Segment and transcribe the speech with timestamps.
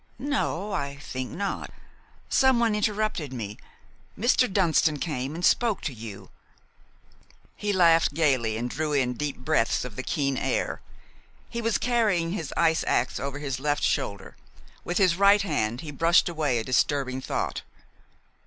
[0.17, 1.69] "No, I think not.
[2.27, 3.59] Someone interrupted me.
[4.17, 4.51] Mr.
[4.51, 6.31] Dunston came and spoke to you"
[7.55, 10.81] He laughed gayly and drew in deep breaths of the keen air.
[11.51, 14.35] He was carrying his ice ax over his left shoulder.
[14.83, 17.61] With his right hand he brushed away a disturbing thought.